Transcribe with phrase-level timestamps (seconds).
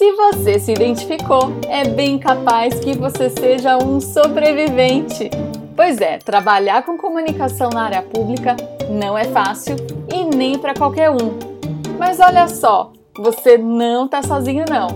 [0.00, 5.28] se você se identificou, é bem capaz que você seja um sobrevivente.
[5.76, 8.56] Pois é, trabalhar com comunicação na área pública
[8.88, 9.76] não é fácil
[10.10, 11.38] e nem para qualquer um.
[11.98, 14.88] Mas olha só, você não está sozinho não.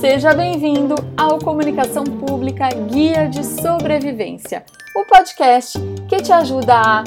[0.00, 4.64] Seja bem-vindo ao Comunicação Pública Guia de Sobrevivência,
[4.96, 5.78] o podcast
[6.08, 7.04] que te ajuda a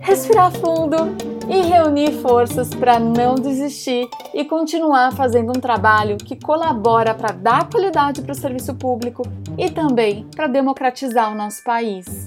[0.00, 7.14] respirar fundo e reunir forças para não desistir e continuar fazendo um trabalho que colabora
[7.14, 9.22] para dar qualidade para o serviço público
[9.56, 12.26] e também para democratizar o nosso país.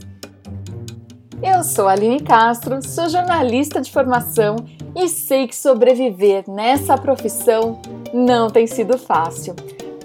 [1.42, 4.58] Eu sou Aline Castro, sou jornalista de formação
[4.95, 7.80] e sei que sobreviver nessa profissão
[8.14, 9.56] não tem sido fácil.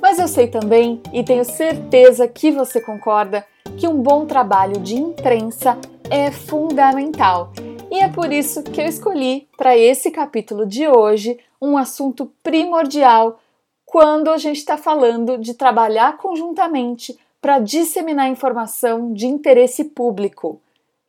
[0.01, 3.45] Mas eu sei também e tenho certeza que você concorda
[3.77, 5.79] que um bom trabalho de imprensa
[6.11, 7.53] é fundamental
[7.95, 13.39] e é por isso que eu escolhi para esse capítulo de hoje um assunto primordial
[13.87, 20.61] quando a gente está falando de trabalhar conjuntamente para disseminar informação de interesse público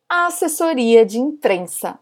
[0.08, 1.98] a assessoria de imprensa.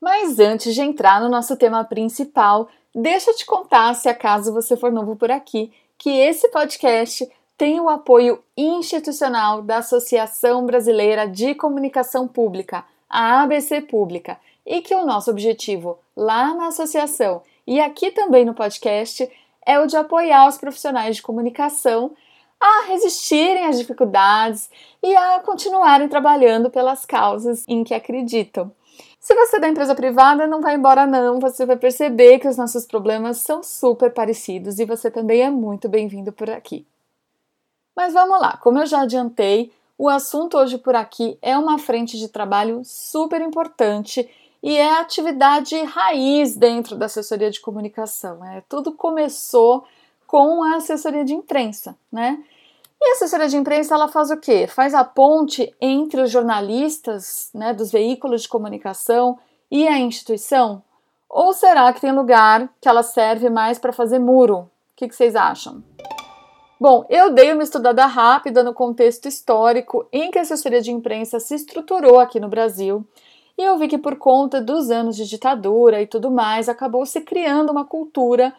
[0.00, 4.76] Mas antes de entrar no nosso tema principal, deixa eu te contar, se acaso você
[4.76, 11.54] for novo por aqui, que esse podcast tem o apoio institucional da Associação Brasileira de
[11.54, 18.12] Comunicação Pública, a ABC Pública, e que o nosso objetivo lá na associação e aqui
[18.12, 19.28] também no podcast
[19.66, 22.12] é o de apoiar os profissionais de comunicação
[22.60, 24.70] a resistirem às dificuldades
[25.02, 28.70] e a continuarem trabalhando pelas causas em que acreditam.
[29.18, 32.56] Se você é da empresa privada, não vai embora não, você vai perceber que os
[32.56, 36.86] nossos problemas são super parecidos e você também é muito bem-vindo por aqui.
[37.96, 42.18] Mas vamos lá, como eu já adiantei, o assunto hoje por aqui é uma frente
[42.18, 44.28] de trabalho super importante
[44.62, 48.44] e é a atividade raiz dentro da assessoria de comunicação.
[48.44, 49.84] É, tudo começou
[50.26, 52.42] com a assessoria de imprensa, né?
[53.00, 54.66] E a assessoria de imprensa ela faz o quê?
[54.66, 59.38] Faz a ponte entre os jornalistas, né, dos veículos de comunicação
[59.70, 60.82] e a instituição?
[61.28, 64.58] Ou será que tem lugar que ela serve mais para fazer muro?
[64.58, 65.82] O que, que vocês acham?
[66.78, 71.40] Bom, eu dei uma estudada rápida no contexto histórico em que a assessoria de imprensa
[71.40, 73.02] se estruturou aqui no Brasil
[73.56, 77.22] e eu vi que por conta dos anos de ditadura e tudo mais, acabou se
[77.22, 78.52] criando uma cultura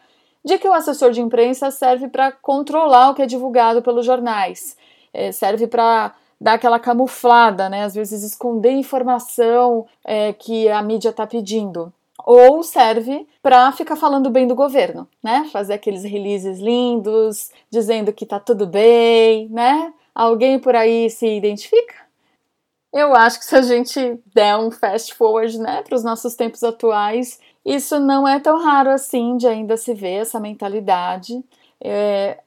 [0.44, 4.76] de que o assessor de imprensa serve para controlar o que é divulgado pelos jornais,
[5.14, 7.84] é, serve para dar aquela camuflada, né?
[7.84, 11.94] Às vezes esconder informação é, que a mídia está pedindo
[12.28, 15.48] ou serve para ficar falando bem do governo, né?
[15.50, 19.94] Fazer aqueles releases lindos, dizendo que tá tudo bem, né?
[20.14, 21.96] Alguém por aí se identifica?
[22.92, 26.64] Eu acho que se a gente der um fast forward, né, para os nossos tempos
[26.64, 31.42] atuais, isso não é tão raro assim de ainda se ver essa mentalidade.
[31.80, 32.40] É,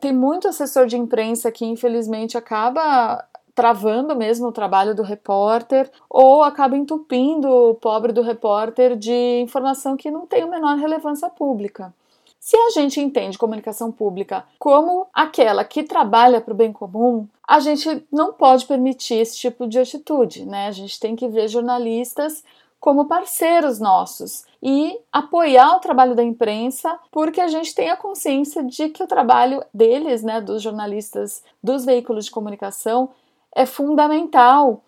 [0.00, 6.42] tem muito assessor de imprensa que infelizmente acaba travando mesmo o trabalho do repórter ou
[6.42, 11.94] acaba entupindo o pobre do repórter de informação que não tem a menor relevância pública.
[12.40, 17.58] Se a gente entende comunicação pública como aquela que trabalha para o bem comum, a
[17.58, 20.66] gente não pode permitir esse tipo de atitude, né?
[20.66, 22.44] A gente tem que ver jornalistas
[22.78, 28.62] como parceiros nossos e apoiar o trabalho da imprensa, porque a gente tem a consciência
[28.62, 33.08] de que o trabalho deles, né, dos jornalistas, dos veículos de comunicação,
[33.54, 34.82] é fundamental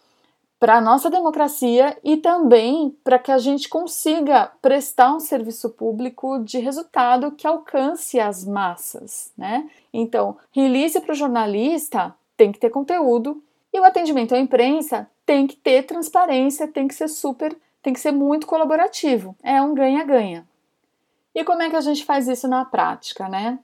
[0.59, 6.39] para a nossa democracia e também para que a gente consiga prestar um serviço público
[6.39, 9.69] de resultado que alcance as massas, né?
[9.93, 13.43] Então, release para o jornalista tem que ter conteúdo
[13.73, 18.01] e o atendimento à imprensa tem que ter transparência, tem que ser super, tem que
[18.01, 19.37] ser muito colaborativo.
[19.43, 20.47] É um ganha-ganha.
[21.35, 23.59] E como é que a gente faz isso na prática, né?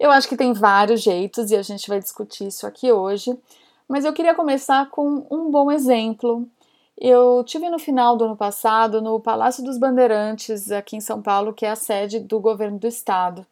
[0.00, 3.38] Eu acho que tem vários jeitos e a gente vai discutir isso aqui hoje.
[3.88, 6.48] Mas eu queria começar com um bom exemplo.
[6.96, 11.52] Eu tive no final do ano passado no Palácio dos Bandeirantes, aqui em São Paulo,
[11.52, 13.46] que é a sede do governo do estado.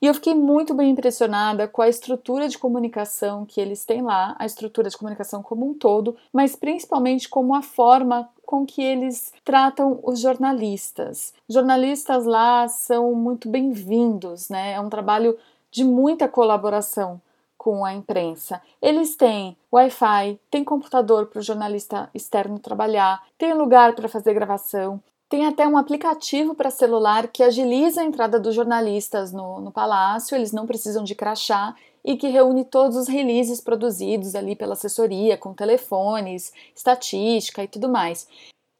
[0.00, 4.36] E eu fiquei muito bem impressionada com a estrutura de comunicação que eles têm lá,
[4.38, 9.32] a estrutura de comunicação como um todo, mas principalmente como a forma com que eles
[9.42, 11.32] tratam os jornalistas.
[11.48, 14.72] Jornalistas lá são muito bem-vindos, né?
[14.72, 15.36] É um trabalho
[15.70, 17.20] de muita colaboração
[17.66, 18.62] com a imprensa.
[18.80, 25.02] Eles têm Wi-Fi, tem computador para o jornalista externo trabalhar, tem lugar para fazer gravação,
[25.28, 30.36] tem até um aplicativo para celular que agiliza a entrada dos jornalistas no, no palácio,
[30.36, 31.74] eles não precisam de crachá
[32.04, 37.88] e que reúne todos os releases produzidos ali pela assessoria, com telefones, estatística e tudo
[37.88, 38.28] mais.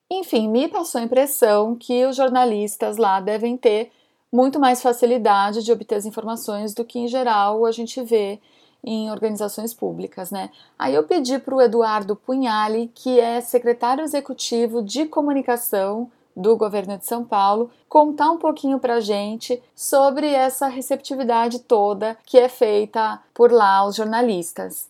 [0.09, 3.91] Enfim, me passou a impressão que os jornalistas lá devem ter
[4.33, 8.39] muito mais facilidade de obter as informações do que em geral a gente vê
[8.87, 10.51] em organizações públicas, né?
[10.79, 16.97] Aí eu pedi para o Eduardo Punhali, que é secretário executivo de comunicação do governo
[16.97, 22.49] de São Paulo, contar um pouquinho para a gente sobre essa receptividade toda que é
[22.49, 24.89] feita por lá aos jornalistas.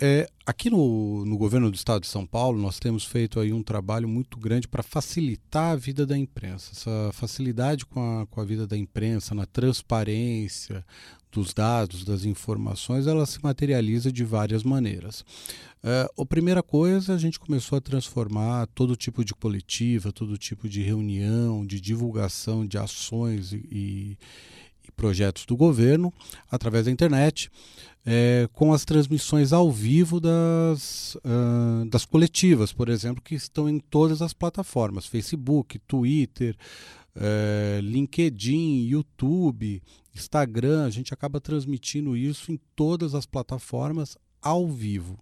[0.00, 3.62] É, aqui no, no governo do estado de São Paulo, nós temos feito aí um
[3.62, 6.72] trabalho muito grande para facilitar a vida da imprensa.
[6.72, 10.84] Essa facilidade com a, com a vida da imprensa, na transparência
[11.30, 15.20] dos dados, das informações, ela se materializa de várias maneiras.
[15.82, 20.68] Uh, a primeira coisa, a gente começou a transformar todo tipo de coletiva, todo tipo
[20.68, 24.18] de reunião, de divulgação de ações e, e
[24.96, 26.12] projetos do governo
[26.50, 27.50] através da internet
[28.06, 33.78] é, com as transmissões ao vivo das, uh, das coletivas, por exemplo, que estão em
[33.78, 36.56] todas as plataformas: Facebook, Twitter,
[37.16, 39.82] é, LinkedIn, YouTube,
[40.14, 40.84] Instagram.
[40.84, 45.18] A gente acaba transmitindo isso em todas as plataformas ao vivo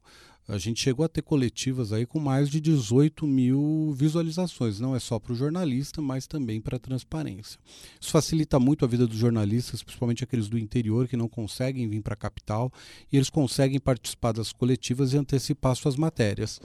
[0.49, 4.81] a gente chegou a ter coletivas aí com mais de 18 mil visualizações.
[4.81, 7.61] Não é só para o jornalista, mas também para a transparência.
[8.00, 12.03] Isso facilita muito a vida dos jornalistas, principalmente aqueles do interior que não conseguem vir
[12.03, 12.73] para a capital
[13.11, 16.61] e eles conseguem participar das coletivas e antecipar suas matérias.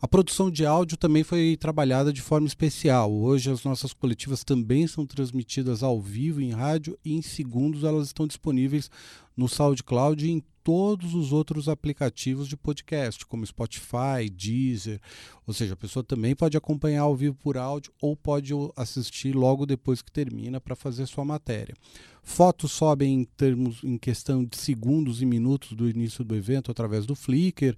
[0.00, 3.12] A produção de áudio também foi trabalhada de forma especial.
[3.12, 8.06] Hoje as nossas coletivas também são transmitidas ao vivo em rádio e em segundos elas
[8.06, 8.88] estão disponíveis
[9.36, 15.00] no SoundCloud e em todos os outros aplicativos de podcast, como Spotify, Deezer.
[15.46, 19.64] Ou seja, a pessoa também pode acompanhar ao vivo por áudio ou pode assistir logo
[19.64, 21.72] depois que termina para fazer sua matéria.
[22.20, 27.06] Fotos sobem em termos em questão de segundos e minutos do início do evento através
[27.06, 27.76] do Flickr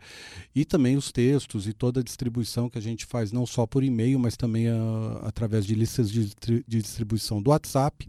[0.54, 3.84] e também os textos e toda a distribuição que a gente faz não só por
[3.84, 8.08] e-mail, mas também ah, através de listas de, de distribuição do WhatsApp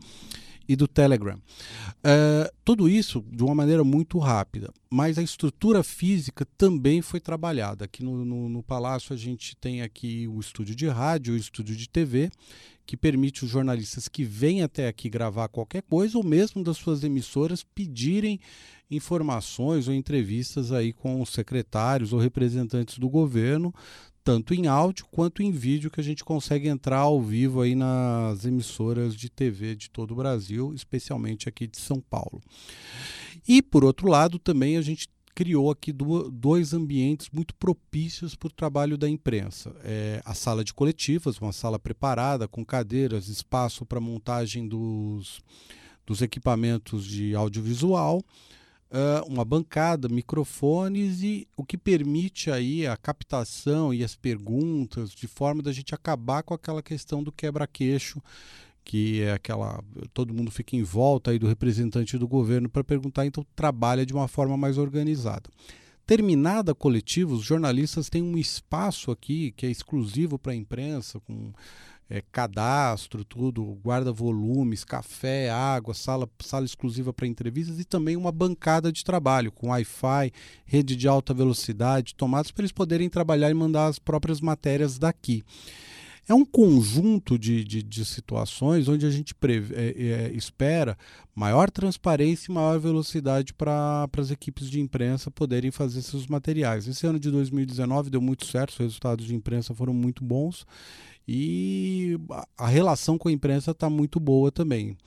[0.70, 1.36] e do Telegram.
[1.36, 7.86] Uh, tudo isso de uma maneira muito rápida, mas a estrutura física também foi trabalhada.
[7.86, 11.76] Aqui no, no, no Palácio a gente tem aqui o estúdio de rádio, o estúdio
[11.76, 12.30] de TV,
[12.86, 17.04] que permite os jornalistas que vêm até aqui gravar qualquer coisa, ou mesmo das suas
[17.04, 18.40] emissoras, pedirem
[18.92, 23.74] informações ou entrevistas aí com os secretários ou representantes do governo,
[24.30, 28.46] tanto em áudio quanto em vídeo, que a gente consegue entrar ao vivo aí nas
[28.46, 32.40] emissoras de TV de todo o Brasil, especialmente aqui de São Paulo.
[33.48, 38.54] E por outro lado, também a gente criou aqui dois ambientes muito propícios para o
[38.54, 39.76] trabalho da imprensa.
[39.84, 45.42] É a sala de coletivas, uma sala preparada com cadeiras, espaço para montagem dos,
[46.06, 48.22] dos equipamentos de audiovisual
[48.92, 55.28] uh, uma bancada, microfones e o que permite aí a captação e as perguntas de
[55.28, 58.22] forma da gente acabar com aquela questão do quebra-queixo
[58.84, 59.84] que é aquela
[60.16, 64.14] todo mundo fica em volta aí do representante do governo para perguntar, então trabalha de
[64.14, 65.50] uma forma mais organizada.
[66.08, 71.20] Terminada a coletiva, os jornalistas têm um espaço aqui que é exclusivo para a imprensa,
[71.20, 71.54] com
[72.10, 78.32] é, cadastro, tudo, guarda volumes, café, água, sala, sala exclusiva para entrevistas e também uma
[78.32, 80.32] bancada de trabalho com Wi-Fi,
[80.66, 85.44] rede de alta velocidade, tomadas para eles poderem trabalhar e mandar as próprias matérias daqui.
[86.28, 90.96] É um conjunto de, de, de situações onde a gente é, é, espera
[91.34, 96.88] maior transparência e maior velocidade para as equipes de imprensa poderem fazer seus materiais.
[96.88, 100.68] Esse ano de 2019 deu muito certo, os resultados de imprensa foram muito bons
[101.32, 102.18] e
[102.58, 104.98] a relação com a imprensa está muito boa também.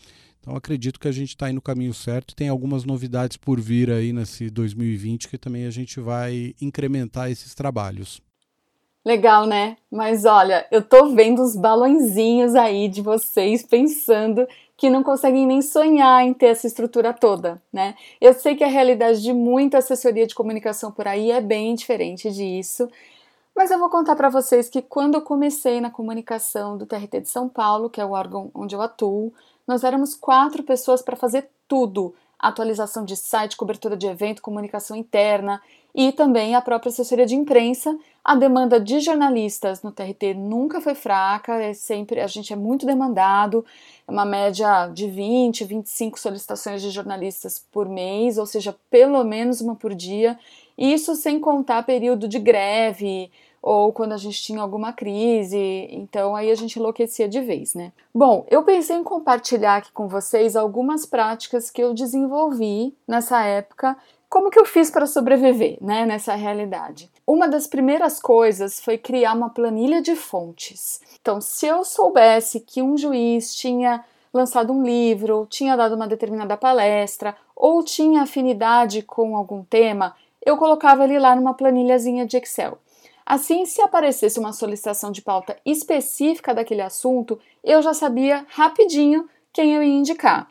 [0.40, 2.36] Então acredito que a gente está aí no caminho certo.
[2.36, 7.56] Tem algumas novidades por vir aí nesse 2020 que também a gente vai incrementar esses
[7.56, 8.22] trabalhos.
[9.04, 9.76] Legal, né?
[9.90, 15.60] Mas olha, eu tô vendo os balãozinhos aí de vocês pensando que não conseguem nem
[15.60, 17.96] sonhar em ter essa estrutura toda, né?
[18.20, 22.30] Eu sei que a realidade de muita assessoria de comunicação por aí é bem diferente
[22.30, 22.88] disso.
[23.54, 27.28] Mas eu vou contar para vocês que quando eu comecei na comunicação do TRT de
[27.28, 29.32] São Paulo, que é o órgão onde eu atuo,
[29.66, 35.62] nós éramos quatro pessoas para fazer tudo, atualização de site, cobertura de evento, comunicação interna
[35.94, 37.96] e também a própria assessoria de imprensa.
[38.24, 42.86] A demanda de jornalistas no TRT nunca foi fraca, é sempre a gente é muito
[42.86, 43.64] demandado,
[44.08, 49.60] é uma média de 20, 25 solicitações de jornalistas por mês, ou seja, pelo menos
[49.60, 50.38] uma por dia.
[50.82, 53.30] Isso sem contar período de greve,
[53.62, 57.92] ou quando a gente tinha alguma crise, então aí a gente enlouquecia de vez, né?
[58.12, 63.96] Bom, eu pensei em compartilhar aqui com vocês algumas práticas que eu desenvolvi nessa época,
[64.28, 67.08] como que eu fiz para sobreviver, né, nessa realidade.
[67.24, 71.00] Uma das primeiras coisas foi criar uma planilha de fontes.
[71.20, 76.56] Então, se eu soubesse que um juiz tinha lançado um livro, tinha dado uma determinada
[76.56, 82.78] palestra ou tinha afinidade com algum tema, eu colocava ele lá numa planilhazinha de Excel.
[83.24, 89.74] Assim, se aparecesse uma solicitação de pauta específica daquele assunto, eu já sabia rapidinho quem
[89.74, 90.48] eu ia indicar.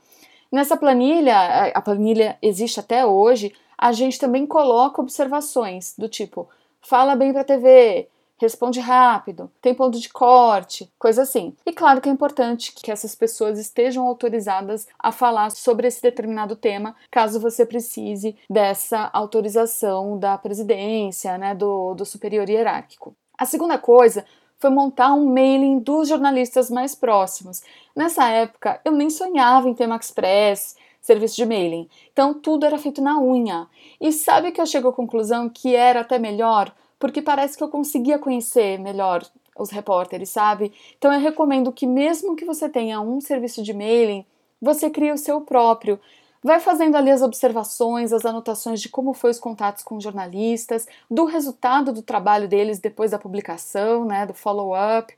[0.51, 6.47] Nessa planilha, a planilha existe até hoje, a gente também coloca observações do tipo:
[6.81, 8.07] fala bem para a TV,
[8.41, 11.55] responde rápido, tem ponto de corte, coisa assim.
[11.63, 16.55] E claro que é importante que essas pessoas estejam autorizadas a falar sobre esse determinado
[16.55, 23.15] tema, caso você precise dessa autorização da presidência, né, do, do superior hierárquico.
[23.37, 24.25] A segunda coisa
[24.57, 27.61] foi montar um mailing dos jornalistas mais próximos.
[27.95, 31.87] Nessa época, eu nem sonhava em ter Express, serviço de mailing.
[32.11, 33.67] Então, tudo era feito na unha.
[33.99, 37.67] E sabe que eu chego à conclusão que era até melhor porque parece que eu
[37.67, 39.25] conseguia conhecer melhor
[39.57, 40.71] os repórteres, sabe?
[40.97, 44.23] Então eu recomendo que mesmo que você tenha um serviço de mailing,
[44.61, 45.99] você crie o seu próprio.
[46.43, 51.25] Vai fazendo ali as observações, as anotações de como foi os contatos com jornalistas, do
[51.25, 55.13] resultado do trabalho deles depois da publicação, né, do follow-up.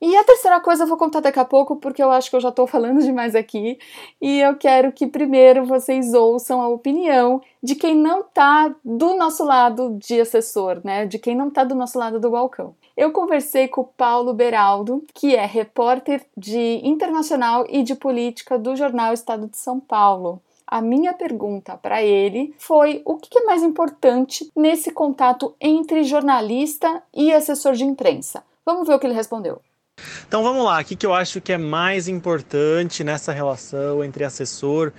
[0.00, 2.40] E a terceira coisa eu vou contar daqui a pouco, porque eu acho que eu
[2.40, 3.78] já estou falando demais aqui,
[4.20, 9.44] e eu quero que primeiro vocês ouçam a opinião de quem não está do nosso
[9.44, 11.04] lado de assessor, né?
[11.04, 12.76] De quem não está do nosso lado do balcão.
[12.96, 18.76] Eu conversei com o Paulo Beraldo, que é repórter de internacional e de política do
[18.76, 20.40] jornal Estado de São Paulo.
[20.64, 27.02] A minha pergunta para ele foi o que é mais importante nesse contato entre jornalista
[27.12, 28.44] e assessor de imprensa.
[28.66, 29.60] Vamos ver o que ele respondeu.
[30.26, 34.92] Então vamos lá, o que, eu acho que é mais importante nessa relação entre assessor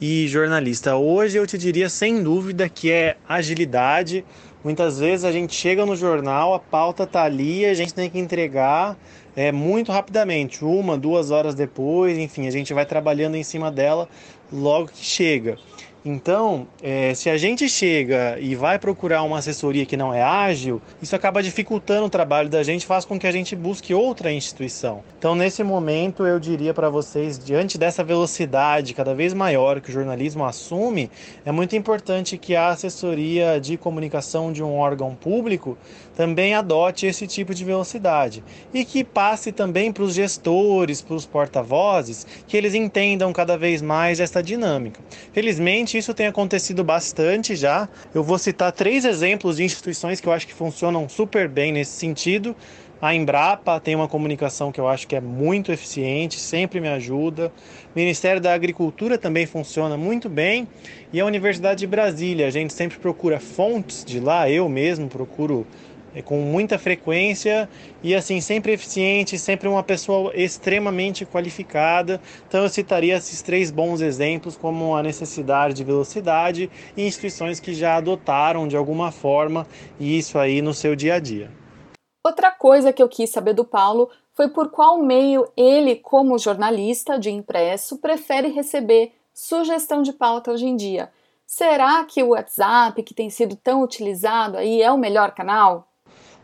[0.00, 0.96] e jornalista?
[0.96, 4.24] Hoje eu te diria sem dúvida que é agilidade.
[4.62, 8.18] Muitas vezes a gente chega no jornal, a pauta tá ali, a gente tem que
[8.18, 8.96] entregar
[9.36, 14.08] é, muito rapidamente, uma, duas horas depois, enfim, a gente vai trabalhando em cima dela
[14.52, 15.58] logo que chega.
[16.04, 20.82] Então, é, se a gente chega e vai procurar uma assessoria que não é ágil,
[21.00, 25.02] isso acaba dificultando o trabalho da gente, faz com que a gente busque outra instituição.
[25.18, 29.92] Então, nesse momento, eu diria para vocês, diante dessa velocidade cada vez maior que o
[29.92, 31.10] jornalismo assume,
[31.42, 35.78] é muito importante que a assessoria de comunicação de um órgão público
[36.16, 38.42] também adote esse tipo de velocidade
[38.72, 43.82] e que passe também para os gestores, para os porta-vozes, que eles entendam cada vez
[43.82, 45.00] mais essa dinâmica.
[45.32, 47.88] Felizmente, isso tem acontecido bastante já.
[48.14, 51.92] Eu vou citar três exemplos de instituições que eu acho que funcionam super bem nesse
[51.92, 52.54] sentido.
[53.02, 57.52] A Embrapa tem uma comunicação que eu acho que é muito eficiente, sempre me ajuda.
[57.94, 60.66] O Ministério da Agricultura também funciona muito bem.
[61.12, 65.66] E a Universidade de Brasília, a gente sempre procura fontes de lá, eu mesmo procuro
[66.22, 67.68] com muita frequência
[68.02, 72.20] e assim sempre eficiente, sempre uma pessoa extremamente qualificada.
[72.46, 77.74] Então eu citaria esses três bons exemplos como a necessidade de velocidade e instituições que
[77.74, 79.66] já adotaram de alguma forma
[79.98, 81.50] isso aí no seu dia a dia.
[82.26, 87.18] Outra coisa que eu quis saber do Paulo foi por qual meio ele, como jornalista
[87.18, 91.10] de impresso, prefere receber sugestão de pauta hoje em dia.
[91.46, 95.86] Será que o WhatsApp, que tem sido tão utilizado aí, é o melhor canal?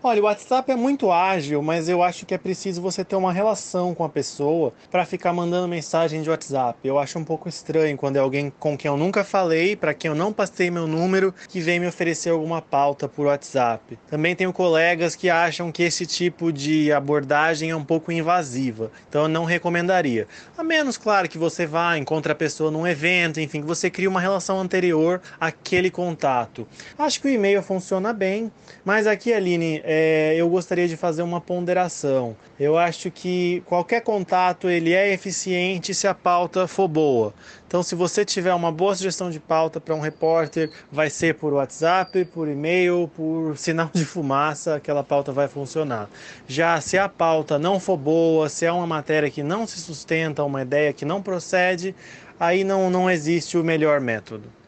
[0.03, 3.35] Olha, o WhatsApp é muito ágil, mas eu acho que é preciso você ter uma
[3.35, 6.79] relação com a pessoa para ficar mandando mensagem de WhatsApp.
[6.83, 10.09] Eu acho um pouco estranho quando é alguém com quem eu nunca falei, para quem
[10.09, 13.99] eu não passei meu número, que vem me oferecer alguma pauta por WhatsApp.
[14.09, 19.25] Também tenho colegas que acham que esse tipo de abordagem é um pouco invasiva, então
[19.25, 20.27] eu não recomendaria.
[20.57, 24.09] A menos, claro, que você vá, encontre a pessoa num evento, enfim, que você crie
[24.09, 26.67] uma relação anterior àquele contato.
[26.99, 28.51] Acho que o e-mail funciona bem,
[28.83, 32.37] mas aqui, Aline, é, eu gostaria de fazer uma ponderação.
[32.61, 37.35] Eu acho que qualquer contato ele é eficiente se a pauta for boa.
[37.67, 41.53] Então, se você tiver uma boa sugestão de pauta para um repórter, vai ser por
[41.53, 46.09] WhatsApp, por e-mail, por sinal de fumaça, aquela pauta vai funcionar.
[46.47, 50.45] Já se a pauta não for boa, se é uma matéria que não se sustenta,
[50.45, 51.97] uma ideia que não procede,
[52.39, 54.60] aí não, não existe o melhor método.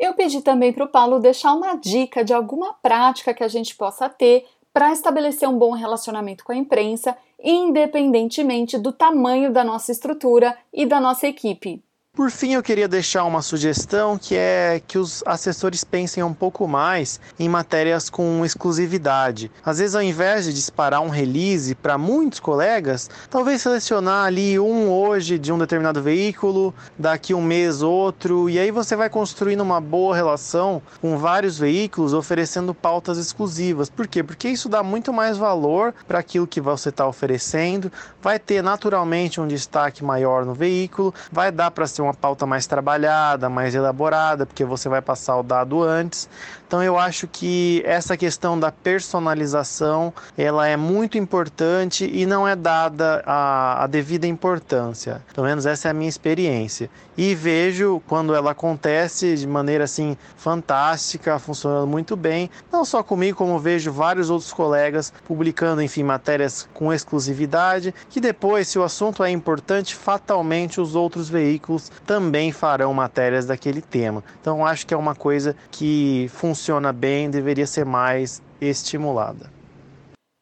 [0.00, 3.76] Eu pedi também para o Paulo deixar uma dica de alguma prática que a gente
[3.76, 9.92] possa ter para estabelecer um bom relacionamento com a imprensa, independentemente do tamanho da nossa
[9.92, 11.84] estrutura e da nossa equipe.
[12.20, 16.68] Por fim, eu queria deixar uma sugestão que é que os assessores pensem um pouco
[16.68, 19.50] mais em matérias com exclusividade.
[19.64, 24.90] Às vezes, ao invés de disparar um release para muitos colegas, talvez selecionar ali um
[24.90, 29.80] hoje de um determinado veículo, daqui um mês outro, e aí você vai construindo uma
[29.80, 33.88] boa relação com vários veículos, oferecendo pautas exclusivas.
[33.88, 34.22] Por quê?
[34.22, 37.90] Porque isso dá muito mais valor para aquilo que você está oferecendo,
[38.20, 42.66] vai ter naturalmente um destaque maior no veículo, vai dar para ser uma pauta mais
[42.66, 46.28] trabalhada, mais elaborada, porque você vai passar o dado antes.
[46.70, 52.54] Então eu acho que essa questão da personalização, ela é muito importante e não é
[52.54, 55.20] dada a, a devida importância.
[55.34, 56.88] Pelo menos essa é a minha experiência.
[57.18, 63.38] E vejo quando ela acontece de maneira assim fantástica, funcionando muito bem, não só comigo,
[63.38, 69.24] como vejo vários outros colegas publicando, enfim, matérias com exclusividade, que depois, se o assunto
[69.24, 74.22] é importante, fatalmente os outros veículos também farão matérias daquele tema.
[74.40, 76.59] Então acho que é uma coisa que funciona
[76.92, 79.50] bem, deveria ser mais estimulada.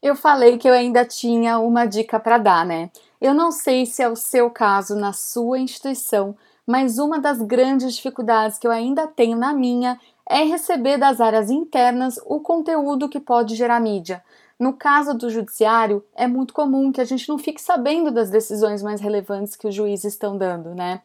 [0.02, 2.90] Eu falei que eu ainda tinha uma dica para dar, né?
[3.20, 7.94] Eu não sei se é o seu caso na sua instituição, mas uma das grandes
[7.94, 9.98] dificuldades que eu ainda tenho na minha
[10.28, 14.22] é receber das áreas internas o conteúdo que pode gerar mídia.
[14.58, 18.82] No caso do judiciário, é muito comum que a gente não fique sabendo das decisões
[18.82, 21.00] mais relevantes que os juízes estão dando, né?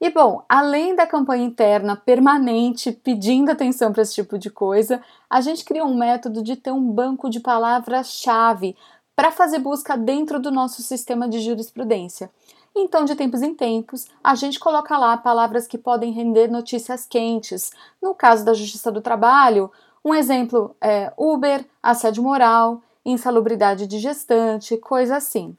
[0.00, 5.40] E bom, além da campanha interna permanente pedindo atenção para esse tipo de coisa, a
[5.40, 8.76] gente criou um método de ter um banco de palavras-chave
[9.16, 12.30] para fazer busca dentro do nosso sistema de jurisprudência.
[12.76, 17.72] Então, de tempos em tempos, a gente coloca lá palavras que podem render notícias quentes.
[18.00, 19.68] No caso da Justiça do Trabalho,
[20.04, 25.56] um exemplo é Uber, assédio moral, insalubridade de gestante, coisa assim.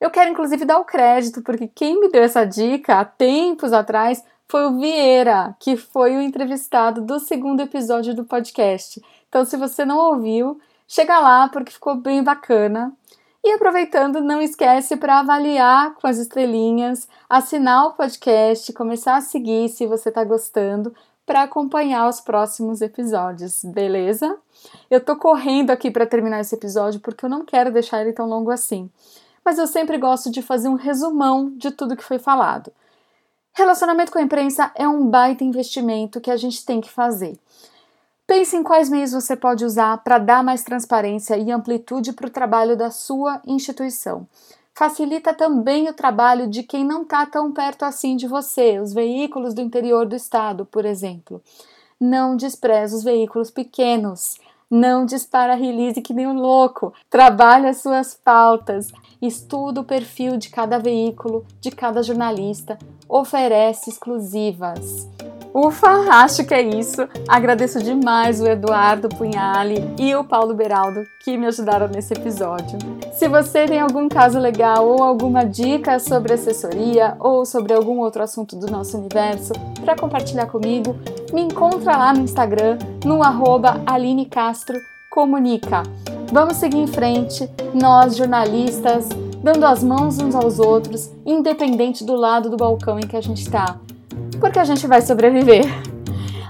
[0.00, 4.24] Eu quero inclusive dar o crédito, porque quem me deu essa dica há tempos atrás
[4.46, 9.02] foi o Vieira, que foi o entrevistado do segundo episódio do podcast.
[9.28, 12.92] Então, se você não ouviu, chega lá porque ficou bem bacana.
[13.44, 19.68] E aproveitando, não esquece para avaliar com as estrelinhas, assinar o podcast, começar a seguir
[19.68, 20.94] se você está gostando,
[21.26, 24.38] para acompanhar os próximos episódios, beleza?
[24.90, 28.26] Eu tô correndo aqui para terminar esse episódio porque eu não quero deixar ele tão
[28.26, 28.90] longo assim
[29.48, 32.70] mas eu sempre gosto de fazer um resumão de tudo que foi falado.
[33.54, 37.34] Relacionamento com a imprensa é um baita investimento que a gente tem que fazer.
[38.26, 42.30] Pense em quais meios você pode usar para dar mais transparência e amplitude para o
[42.30, 44.26] trabalho da sua instituição.
[44.74, 49.54] Facilita também o trabalho de quem não está tão perto assim de você, os veículos
[49.54, 51.42] do interior do estado, por exemplo.
[51.98, 54.36] Não despreze os veículos pequenos.
[54.70, 56.92] Não dispara release que nem um louco.
[57.08, 58.92] Trabalhe as suas pautas.
[59.20, 62.78] Estuda o perfil de cada veículo, de cada jornalista.
[63.08, 65.08] Oferece exclusivas.
[65.54, 65.88] Ufa,
[66.22, 67.08] acho que é isso.
[67.26, 72.78] Agradeço demais o Eduardo Punhali e o Paulo Beraldo que me ajudaram nesse episódio.
[73.12, 78.22] Se você tem algum caso legal ou alguma dica sobre assessoria ou sobre algum outro
[78.22, 80.96] assunto do nosso universo para compartilhar comigo,
[81.32, 84.78] me encontra lá no Instagram no arroba Aline Castro
[85.10, 85.82] Comunica.
[86.30, 89.08] Vamos seguir em frente, nós jornalistas,
[89.42, 93.40] dando as mãos uns aos outros, independente do lado do balcão em que a gente
[93.40, 93.78] está
[94.40, 95.64] porque a gente vai sobreviver.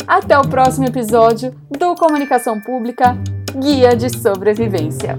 [0.07, 3.17] Até o próximo episódio do Comunicação Pública
[3.55, 5.19] Guia de Sobrevivência.